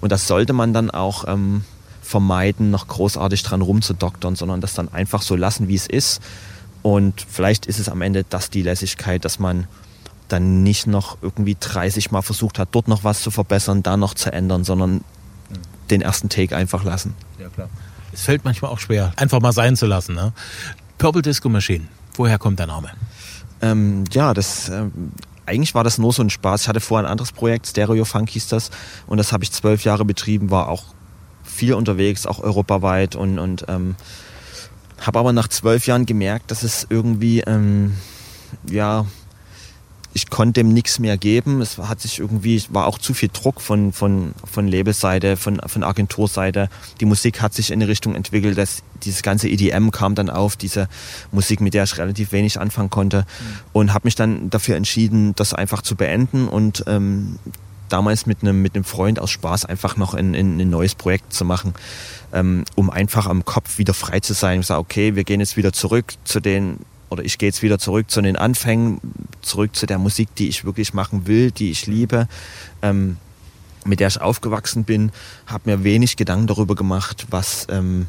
[0.00, 1.64] und das sollte man dann auch ähm,
[2.02, 6.20] vermeiden, noch großartig dran rumzudoktern, sondern das dann einfach so lassen, wie es ist.
[6.82, 9.66] Und vielleicht ist es am Ende das die Lässigkeit, dass man
[10.28, 14.14] dann nicht noch irgendwie 30 Mal versucht hat, dort noch was zu verbessern, da noch
[14.14, 15.02] zu ändern, sondern
[15.90, 17.14] den ersten Take einfach lassen.
[17.38, 17.68] Ja, klar.
[18.12, 20.14] Es fällt manchmal auch schwer, einfach mal sein zu lassen.
[20.14, 20.32] Ne?
[20.98, 22.90] Purple Disco Machine, woher kommt der Name?
[23.60, 25.12] Ähm, ja, das ähm,
[25.46, 26.62] eigentlich war das nur so ein Spaß.
[26.62, 28.70] Ich hatte vorher ein anderes Projekt, Stereo Funk hieß das,
[29.06, 30.84] und das habe ich zwölf Jahre betrieben, war auch
[31.44, 33.94] viel unterwegs, auch europaweit und, und ähm,
[35.00, 37.94] habe aber nach zwölf Jahren gemerkt, dass es irgendwie ähm,
[38.68, 39.06] ja
[40.16, 41.60] ich konnte dem nichts mehr geben.
[41.60, 45.84] Es hat sich irgendwie, war auch zu viel Druck von, von, von Labelseite, von, von
[45.84, 46.70] Agenturseite.
[47.00, 50.56] Die Musik hat sich in eine Richtung entwickelt, dass dieses ganze EDM kam dann auf,
[50.56, 50.88] diese
[51.32, 53.18] Musik, mit der ich relativ wenig anfangen konnte.
[53.18, 53.44] Mhm.
[53.74, 57.38] Und habe mich dann dafür entschieden, das einfach zu beenden und ähm,
[57.90, 61.34] damals mit einem, mit einem Freund aus Spaß einfach noch ein, ein, ein neues Projekt
[61.34, 61.74] zu machen,
[62.32, 64.60] ähm, um einfach am Kopf wieder frei zu sein.
[64.60, 67.78] Ich sage, okay, wir gehen jetzt wieder zurück zu den oder ich gehe jetzt wieder
[67.78, 69.00] zurück zu den Anfängen,
[69.42, 72.28] zurück zu der Musik, die ich wirklich machen will, die ich liebe,
[72.82, 73.16] ähm,
[73.84, 75.12] mit der ich aufgewachsen bin,
[75.46, 78.06] habe mir wenig Gedanken darüber gemacht, was, ähm,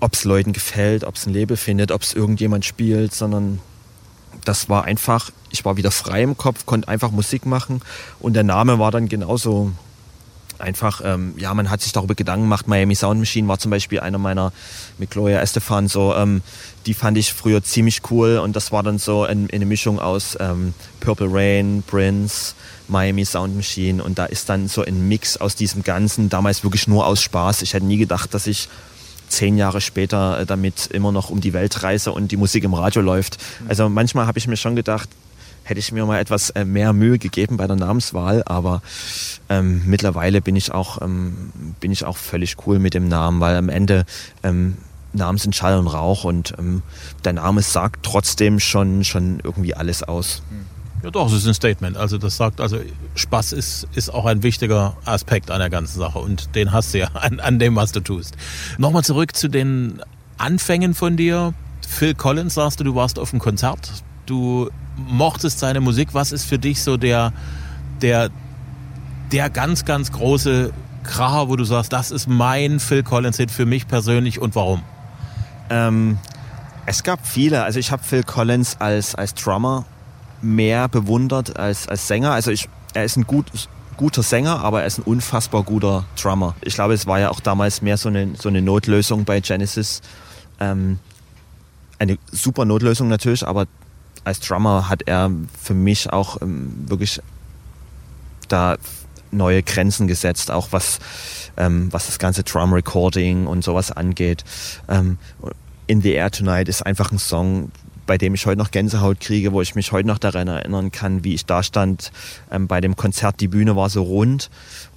[0.00, 3.60] ob es Leuten gefällt, ob es ein Label findet, ob es irgendjemand spielt, sondern
[4.44, 7.82] das war einfach, ich war wieder frei im Kopf, konnte einfach Musik machen
[8.18, 9.72] und der Name war dann genauso
[10.62, 12.68] einfach, ähm, ja, man hat sich darüber Gedanken gemacht.
[12.68, 14.52] Miami Sound Machine war zum Beispiel einer meiner
[14.98, 16.42] mit Gloria Estefan so, ähm,
[16.86, 20.36] die fand ich früher ziemlich cool und das war dann so ein, eine Mischung aus
[20.40, 22.54] ähm, Purple Rain, Prince,
[22.88, 26.88] Miami Sound Machine und da ist dann so ein Mix aus diesem Ganzen, damals wirklich
[26.88, 27.62] nur aus Spaß.
[27.62, 28.68] Ich hätte nie gedacht, dass ich
[29.28, 32.74] zehn Jahre später äh, damit immer noch um die Welt reise und die Musik im
[32.74, 33.38] Radio läuft.
[33.66, 35.08] Also manchmal habe ich mir schon gedacht,
[35.64, 38.82] hätte ich mir mal etwas äh, mehr Mühe gegeben bei der Namenswahl, aber
[39.48, 43.56] ähm, mittlerweile bin ich auch ähm, bin ich auch völlig cool mit dem Namen, weil
[43.56, 44.04] am Ende
[44.42, 44.76] ähm,
[45.12, 46.82] Namen sind Schall und Rauch und ähm,
[47.24, 50.42] der Name sagt trotzdem schon schon irgendwie alles aus.
[51.02, 51.96] Ja doch, es ist ein Statement.
[51.96, 52.78] Also das sagt, also
[53.16, 56.98] Spaß ist, ist auch ein wichtiger Aspekt an der ganzen Sache und den hast du
[56.98, 58.36] ja an, an dem, was du tust.
[58.78, 60.00] Nochmal zurück zu den
[60.38, 61.54] Anfängen von dir.
[61.86, 64.04] Phil Collins sagst du, du warst auf einem Konzert.
[64.26, 66.10] Du mochtest seine Musik.
[66.12, 67.32] Was ist für dich so der,
[68.00, 68.30] der,
[69.30, 70.72] der ganz, ganz große
[71.04, 74.82] Kracher, wo du sagst, das ist mein Phil Collins-Hit für mich persönlich und warum?
[75.70, 76.18] Ähm,
[76.86, 77.64] es gab viele.
[77.64, 79.84] Also ich habe Phil Collins als, als Drummer
[80.40, 82.32] mehr bewundert als, als Sänger.
[82.32, 83.46] Also ich, er ist ein gut,
[83.96, 86.54] guter Sänger, aber er ist ein unfassbar guter Drummer.
[86.60, 90.02] Ich glaube, es war ja auch damals mehr so eine, so eine Notlösung bei Genesis.
[90.60, 90.98] Ähm,
[91.98, 93.66] eine super Notlösung natürlich, aber
[94.24, 95.30] als Drummer hat er
[95.60, 97.20] für mich auch ähm, wirklich
[98.48, 98.76] da
[99.30, 100.98] neue Grenzen gesetzt, auch was,
[101.56, 104.44] ähm, was das ganze Drum Recording und sowas angeht.
[104.88, 105.18] Ähm,
[105.86, 107.72] In the Air Tonight ist einfach ein Song,
[108.06, 111.24] bei dem ich heute noch Gänsehaut kriege, wo ich mich heute noch daran erinnern kann,
[111.24, 112.12] wie ich da stand
[112.50, 113.40] ähm, bei dem Konzert.
[113.40, 114.50] Die Bühne war so rund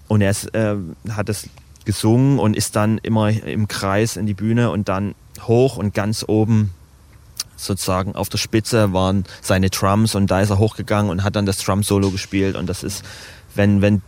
[0.07, 0.75] und er ist, äh,
[1.09, 1.49] hat es
[1.85, 6.25] gesungen und ist dann immer im Kreis in die Bühne und dann hoch und ganz
[6.27, 6.71] oben
[7.55, 11.45] sozusagen auf der Spitze waren seine Drums und da ist er hochgegangen und hat dann
[11.45, 13.03] das Drum-Solo gespielt und das ist,
[13.55, 14.01] wenn, wenn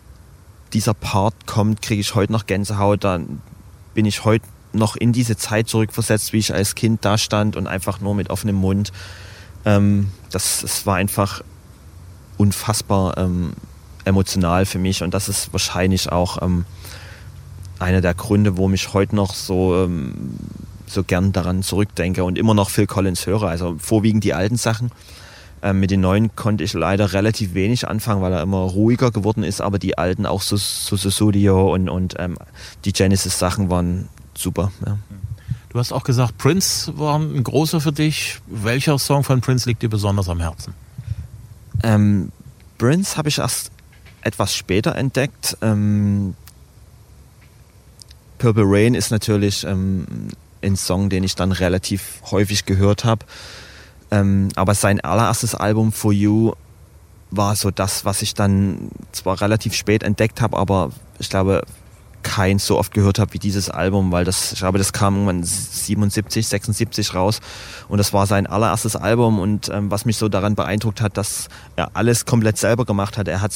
[0.73, 3.41] dieser Part kommt, kriege ich heute noch Gänsehaut, dann
[3.93, 7.67] bin ich heute noch in diese Zeit zurückversetzt, wie ich als Kind da stand und
[7.67, 8.91] einfach nur mit offenem Mund.
[9.65, 11.41] Ähm, das, das war einfach
[12.38, 13.53] unfassbar ähm,
[14.05, 16.65] emotional für mich und das ist wahrscheinlich auch ähm,
[17.79, 20.38] einer der Gründe, wo mich heute noch so ähm,
[20.88, 23.43] so gern daran zurückdenke und immer noch Phil Collins höre.
[23.43, 24.91] Also vorwiegend die alten Sachen.
[25.62, 29.43] Ähm, mit den neuen konnte ich leider relativ wenig anfangen, weil er immer ruhiger geworden
[29.43, 32.38] ist, aber die alten, auch so, so, so Studio und, und ähm,
[32.86, 34.71] die Genesis-Sachen waren super.
[34.86, 34.97] Ja.
[35.69, 38.39] Du hast auch gesagt, Prince war ein großer für dich.
[38.47, 40.73] Welcher Song von Prince liegt dir besonders am Herzen?
[41.84, 42.32] Ähm,
[42.78, 43.71] Prince habe ich erst
[44.21, 45.58] etwas später entdeckt.
[45.62, 46.36] Ähm,
[48.38, 50.06] Purple Rain ist natürlich ähm,
[50.62, 53.26] ein Song, den ich dann relativ häufig gehört habe.
[54.12, 56.54] Ähm, aber sein allererstes Album For You
[57.32, 61.63] war so das, was ich dann zwar relativ spät entdeckt habe, aber ich glaube
[62.24, 65.43] keins so oft gehört habe wie dieses Album, weil das, ich glaube, das kam irgendwann
[65.43, 67.39] 77, 76 raus
[67.88, 71.48] und das war sein allererstes Album und ähm, was mich so daran beeindruckt hat, dass
[71.76, 73.28] er alles komplett selber gemacht hat.
[73.28, 73.54] Er hat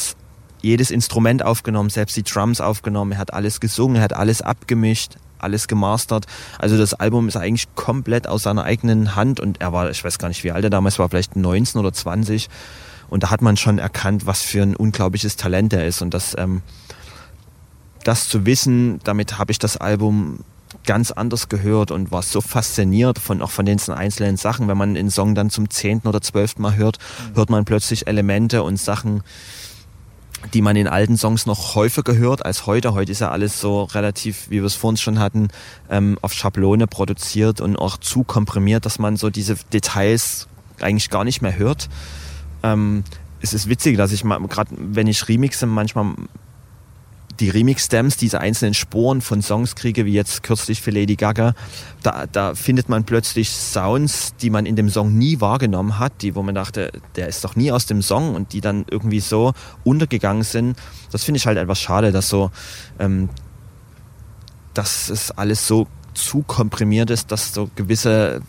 [0.61, 5.15] jedes Instrument aufgenommen, selbst die Drums aufgenommen, er hat alles gesungen, er hat alles abgemischt,
[5.43, 6.25] alles gemastert.
[6.59, 10.17] Also das Album ist eigentlich komplett aus seiner eigenen Hand und er war, ich weiß
[10.19, 12.49] gar nicht, wie alt er damals war, vielleicht 19 oder 20.
[13.09, 16.01] Und da hat man schon erkannt, was für ein unglaubliches Talent er ist.
[16.01, 16.61] Und das, ähm,
[18.03, 20.39] das zu wissen, damit habe ich das Album
[20.85, 24.67] ganz anders gehört und war so fasziniert von auch von den einzelnen Sachen.
[24.67, 26.97] Wenn man einen Song dann zum zehnten oder zwölften Mal hört,
[27.35, 29.23] hört man plötzlich Elemente und Sachen,
[30.53, 32.93] die man in alten Songs noch häufiger hört als heute.
[32.93, 35.49] Heute ist ja alles so relativ, wie wir es vorhin schon hatten,
[35.89, 40.47] ähm, auf Schablone produziert und auch zu komprimiert, dass man so diese Details
[40.79, 41.89] eigentlich gar nicht mehr hört.
[42.63, 43.03] Ähm,
[43.41, 46.13] es ist witzig, dass ich mal, gerade wenn ich remixe, manchmal
[47.41, 51.53] die Remix-Stems, diese einzelnen Sporen von Songs kriege, wie jetzt kürzlich für Lady Gaga,
[52.03, 56.35] da, da findet man plötzlich Sounds, die man in dem Song nie wahrgenommen hat, die,
[56.35, 59.53] wo man dachte, der ist doch nie aus dem Song und die dann irgendwie so
[59.83, 60.77] untergegangen sind.
[61.11, 62.51] Das finde ich halt etwas schade, dass so,
[62.99, 63.29] ähm,
[64.73, 68.41] dass es alles so zu komprimiert ist, dass so gewisse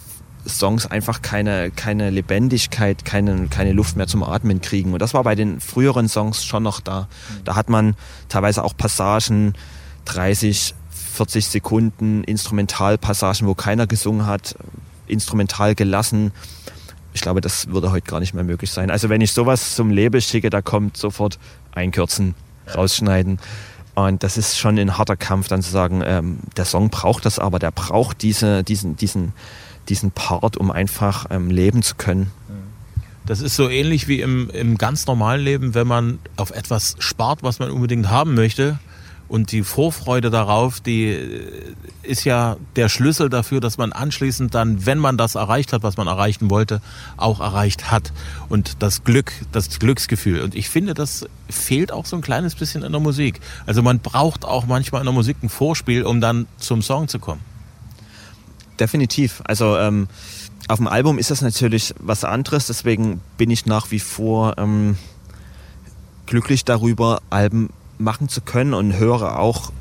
[0.47, 4.93] Songs einfach keine, keine Lebendigkeit, keine, keine Luft mehr zum Atmen kriegen.
[4.93, 7.03] Und das war bei den früheren Songs schon noch da.
[7.03, 7.45] Mhm.
[7.45, 7.95] Da hat man
[8.29, 9.55] teilweise auch Passagen,
[10.07, 14.57] 30, 40 Sekunden, Instrumentalpassagen, wo keiner gesungen hat,
[15.07, 16.33] instrumental gelassen.
[17.13, 18.91] Ich glaube, das würde heute gar nicht mehr möglich sein.
[18.91, 21.39] Also wenn ich sowas zum Label schicke, da kommt sofort
[21.73, 22.35] einkürzen,
[22.75, 23.39] rausschneiden.
[23.95, 27.39] Und das ist schon ein harter Kampf, dann zu sagen, ähm, der Song braucht das,
[27.39, 29.35] aber der braucht diese, diesen, diesen,
[29.89, 32.31] diesen Part, um einfach ähm, leben zu können.
[33.25, 37.43] Das ist so ähnlich wie im, im ganz normalen Leben, wenn man auf etwas spart,
[37.43, 38.81] was man unbedingt haben möchte.
[39.29, 44.85] Und die Vorfreude darauf, die äh, ist ja der Schlüssel dafür, dass man anschließend dann,
[44.85, 46.83] wenn man das erreicht hat, was man erreichen wollte,
[47.17, 48.13] auch erreicht hat.
[48.49, 50.43] Und das Glück, das Glücksgefühl.
[50.43, 53.41] Und ich finde, das fehlt auch so ein kleines bisschen in der Musik.
[53.65, 57.21] Also man braucht auch manchmal in der Musik ein Vorspiel, um dann zum Song zu
[57.21, 57.52] kommen
[58.79, 59.43] definitiv.
[59.45, 60.09] Also ähm,
[60.69, 64.97] auf dem Album ist das natürlich was anderes, deswegen bin ich nach wie vor ähm,
[66.27, 69.73] glücklich darüber, Alben machen zu können und höre auch,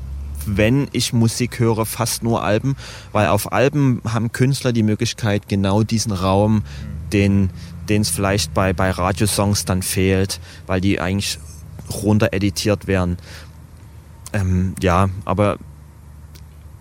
[0.44, 2.76] wenn ich Musik höre, fast nur Alben,
[3.12, 6.62] weil auf Alben haben Künstler die Möglichkeit, genau diesen Raum,
[7.12, 7.50] den
[7.88, 11.38] es vielleicht bei, bei Radiosongs dann fehlt, weil die eigentlich
[12.02, 13.18] runter editiert werden.
[14.32, 15.58] Ähm, ja, aber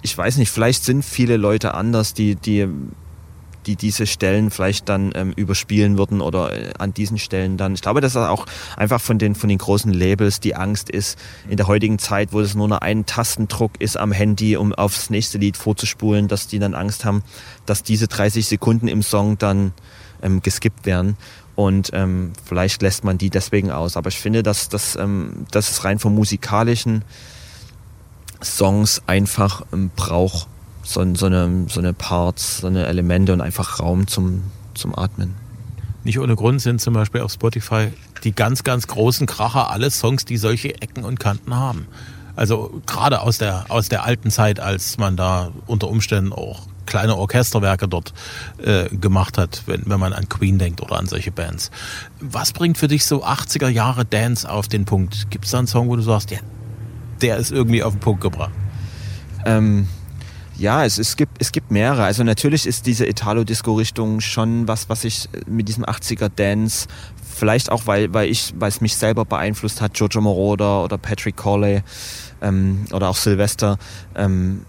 [0.01, 2.67] ich weiß nicht, vielleicht sind viele Leute anders, die, die
[3.65, 7.73] die diese Stellen vielleicht dann ähm, überspielen würden oder äh, an diesen Stellen dann.
[7.73, 11.17] Ich glaube, dass das auch einfach von den, von den großen Labels die Angst ist,
[11.49, 15.09] in der heutigen Zeit, wo es nur noch ein Tastendruck ist am Handy, um aufs
[15.09, 17.23] nächste Lied vorzuspulen, dass die dann Angst haben,
[17.65, 19.73] dass diese 30 Sekunden im Song dann
[20.21, 21.17] ähm, geskippt werden.
[21.55, 23.97] Und ähm, vielleicht lässt man die deswegen aus.
[23.97, 27.03] Aber ich finde, dass, dass, ähm, dass es rein vom musikalischen
[28.43, 29.63] Songs einfach
[29.95, 30.47] braucht
[30.83, 35.35] so, so, eine, so eine Parts, so eine Elemente und einfach Raum zum, zum Atmen.
[36.03, 37.91] Nicht ohne Grund sind zum Beispiel auf Spotify
[38.23, 41.87] die ganz, ganz großen Kracher alle Songs, die solche Ecken und Kanten haben.
[42.35, 47.15] Also gerade aus der, aus der alten Zeit, als man da unter Umständen auch kleine
[47.15, 48.13] Orchesterwerke dort
[48.57, 51.71] äh, gemacht hat, wenn, wenn man an Queen denkt oder an solche Bands.
[52.19, 55.29] Was bringt für dich so 80er Jahre Dance auf den Punkt?
[55.29, 56.39] Gibt es da einen Song, wo du sagst, ja,
[57.21, 58.51] der ist irgendwie auf den Punkt gebracht?
[59.45, 59.87] Ähm,
[60.57, 62.03] ja, es, es, gibt, es gibt mehrere.
[62.03, 66.87] Also natürlich ist diese Italo-Disco-Richtung schon was, was ich mit diesem 80er-Dance,
[67.35, 71.35] vielleicht auch, weil, weil, ich, weil es mich selber beeinflusst hat, Giorgio Moroder oder Patrick
[71.35, 71.81] Corley
[72.41, 73.79] ähm, oder auch Sylvester.
[74.15, 74.65] Ähm,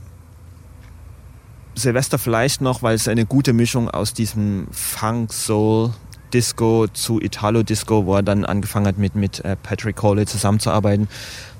[1.75, 5.93] Silvester vielleicht noch, weil es eine gute Mischung aus diesem Funk, Soul,
[6.33, 11.09] Disco zu Italo-Disco, wo er dann angefangen hat mit, mit äh, Patrick Corley zusammenzuarbeiten,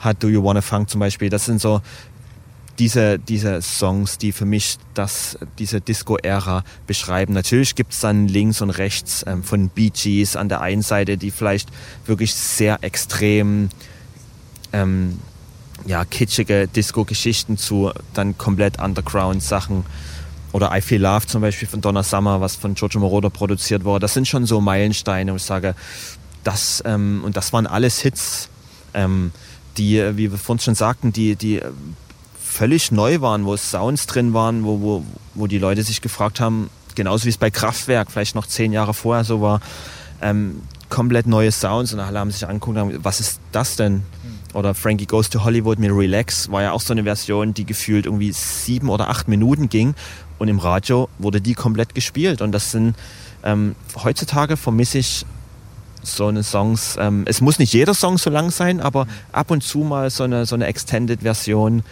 [0.01, 1.29] hat Do You Wanna Funk zum Beispiel.
[1.29, 1.81] Das sind so
[2.79, 7.35] diese, diese Songs, die für mich das, diese Disco-Ära beschreiben.
[7.35, 11.17] Natürlich gibt es dann links und rechts ähm, von Bee Gees an der einen Seite,
[11.17, 11.69] die vielleicht
[12.07, 13.69] wirklich sehr extrem
[14.73, 15.19] ähm,
[15.87, 19.85] ja, kitschige Disco-Geschichten zu dann komplett Underground-Sachen.
[20.53, 24.01] Oder I Feel Love zum Beispiel von Donna Summer, was von Giorgio Moroder produziert wurde.
[24.01, 25.75] Das sind schon so Meilensteine, wo ich sage,
[26.45, 28.49] das, ähm, und das waren alles Hits,
[28.95, 29.33] ähm,
[29.79, 31.61] die, wie wir vorhin schon sagten, die, die
[32.43, 36.69] völlig neu waren, wo Sounds drin waren, wo, wo, wo die Leute sich gefragt haben,
[36.95, 39.61] genauso wie es bei Kraftwerk vielleicht noch zehn Jahre vorher so war,
[40.21, 44.03] ähm, komplett neue Sounds und alle haben sich angeguckt was ist das denn?
[44.53, 48.07] Oder Frankie Goes to Hollywood mit Relax war ja auch so eine Version, die gefühlt
[48.07, 49.95] irgendwie sieben oder acht Minuten ging
[50.39, 52.95] und im Radio wurde die komplett gespielt und das sind
[53.45, 55.27] ähm, heutzutage vermisse ich
[56.03, 56.97] so eine Songs.
[56.99, 60.25] Ähm, es muss nicht jeder Song so lang sein, aber ab und zu mal so
[60.25, 61.83] eine, so eine Extended-Version,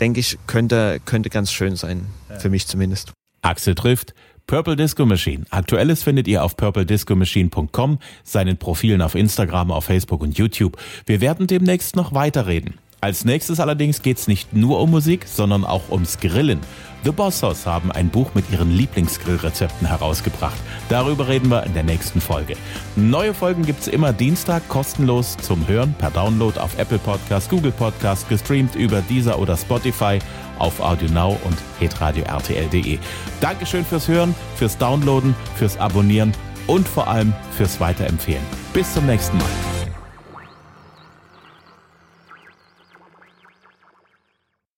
[0.00, 2.06] denke ich, könnte, könnte ganz schön sein.
[2.28, 2.38] Ja.
[2.38, 3.12] Für mich zumindest.
[3.42, 4.14] Axel trifft.
[4.48, 5.44] Purple Disco Machine.
[5.50, 10.78] Aktuelles findet ihr auf purplediscomachine.com, seinen Profilen auf Instagram, auf Facebook und YouTube.
[11.04, 12.74] Wir werden demnächst noch weiterreden.
[13.02, 16.60] Als nächstes allerdings geht's nicht nur um Musik, sondern auch ums Grillen.
[17.04, 20.58] The Boss House haben ein Buch mit ihren Lieblingsgrillrezepten herausgebracht.
[20.88, 22.56] Darüber reden wir in der nächsten Folge.
[22.96, 28.28] Neue Folgen gibt's immer Dienstag kostenlos zum Hören per Download auf Apple Podcast, Google Podcast,
[28.28, 30.18] gestreamt über Deezer oder Spotify
[30.58, 32.98] auf Audio Now und hitradio rtl.de.
[33.40, 36.32] Dankeschön fürs Hören, fürs Downloaden, fürs Abonnieren
[36.66, 38.42] und vor allem fürs Weiterempfehlen.
[38.72, 39.77] Bis zum nächsten Mal.